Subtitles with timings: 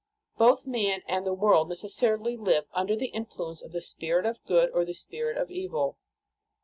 [0.35, 4.71] Both man and the world necessarily live under the influence of the Spirit of good
[4.71, 5.95] or the Spirit of evil.